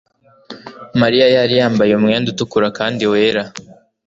[1.01, 3.43] Mariya yari yambaye umwenda utukura kandi wera.